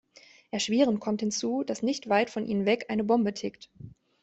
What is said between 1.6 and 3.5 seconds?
dass nicht weit von ihnen weg eine Bombe